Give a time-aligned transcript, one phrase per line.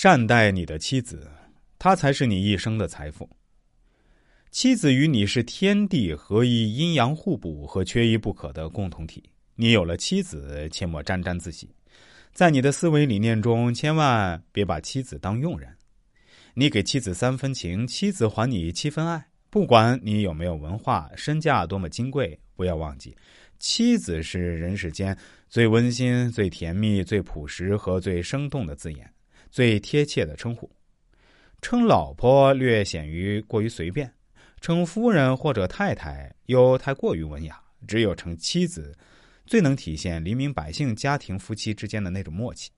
[0.00, 1.28] 善待你的妻子，
[1.76, 3.28] 她才是你一生的财富。
[4.52, 9.20] 妻子与你是天地合一、阴阳互补和缺一不可的共同体。
[9.56, 11.68] 你有了妻子，切莫沾沾自喜，
[12.32, 15.68] 在你的思维理念中，千万别把妻子当佣人。
[16.54, 19.26] 你给妻子三分情，妻子还你七分爱。
[19.50, 23.16] 不管你有没有文化，身价多么金贵，不要忘记，
[23.58, 25.18] 妻子是人世间
[25.48, 29.12] 最温馨、最甜蜜、最朴实和最生动的字眼，
[29.50, 30.70] 最贴切的称呼。
[31.60, 34.12] 称老婆略显于过于随便，
[34.60, 37.60] 称夫人或者太太又太过于文雅。
[37.86, 38.96] 只有称妻子，
[39.46, 42.70] 最能体现黎民百姓家庭夫妻之间的那种默契。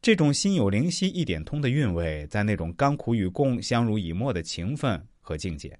[0.00, 5.78] 这种心有灵犀一点通的韵味，在那种甘苦与共、相濡以沫的情分和境界。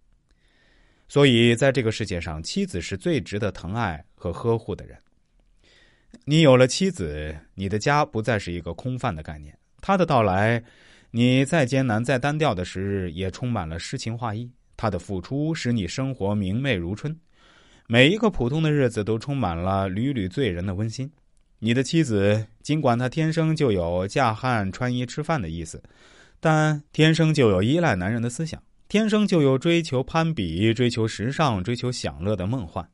[1.08, 4.98] 所以，在这个世界上，妻子是最值得疼爱和呵护的人。
[6.24, 9.56] 你有了妻子，你的家不再是一个空泛的概念。
[9.80, 10.62] 他的到来，
[11.10, 14.50] 你再艰难、再单调的时日，也充满了诗情画意。
[14.76, 17.14] 他的付出，使你生活明媚如春。
[17.86, 21.10] 每一个普通的日子，都充满了屡屡醉人的温馨。
[21.58, 25.82] 你的妻子，尽管她天生就有嫁汉、穿衣、吃饭的意思，
[26.40, 28.62] 但天生就有依赖男人的思想。
[28.88, 32.88] 天生就有追求攀比、追求时尚、追求享乐的梦幻，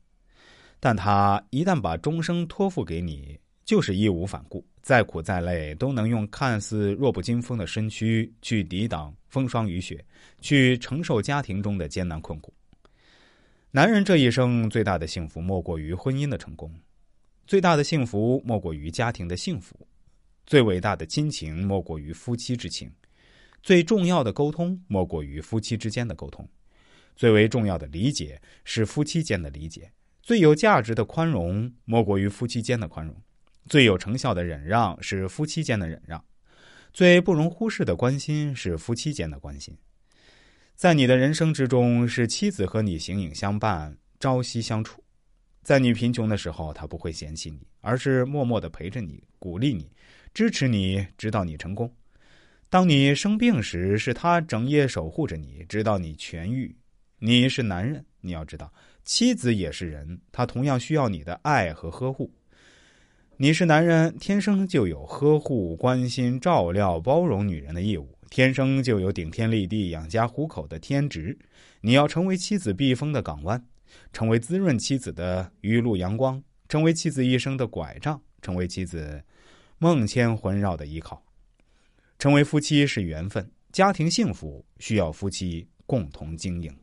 [0.79, 3.36] 但他一旦把终生托付给你，
[3.67, 10.01] 就是义无反顾，再苦再累都能用看似弱不禁风的身躯去抵挡风霜雨雪，
[10.39, 12.53] 去承受家庭中的艰难困苦。
[13.71, 16.73] 男人这一生最大的幸福莫过于婚姻的成功，
[17.45, 19.85] 最大的幸福莫过于家庭的幸福，
[20.45, 22.89] 最伟大的亲情莫过于夫妻之情。
[23.61, 26.47] 最重要的沟通莫过于夫妻之间的沟通，
[27.17, 29.91] 最为重要的理解是夫妻间的理解，
[30.23, 33.13] 最有价值的宽容莫过于夫妻间的宽容，
[33.67, 36.23] 最有成效的忍让是夫妻间的忍让，
[36.93, 39.77] 最不容忽视的关心是夫妻间的关心。
[40.75, 45.03] 在你的人生之中，是妻子和你形影相伴，朝夕相处。
[45.63, 49.91] 在你贫穷的时候，他不会嫌弃你，而是默默的陪着你，鼓励你，
[50.33, 51.93] 支持你，直到你成功。
[52.69, 56.73] 当你生病时，是他整夜守护着你，直到你痊愈。
[57.19, 58.71] 你是男人，你要知道，
[59.03, 62.31] 妻子也是人，她同样需要你的爱和呵护。
[63.39, 71.37] 你是男人，天生就有呵护、关心、照料、包容女人的义务，天生就有顶天立地、养家糊口的天职。
[71.81, 73.63] 你要成为妻子避风的港湾，
[74.11, 79.23] 成为滋润妻子的雨露阳光，成为妻子一生的拐杖，成为妻子
[79.77, 81.23] 梦牵魂绕的依靠。
[82.17, 86.75] 成为夫妻是缘分，家庭幸福需要夫妻共同经营。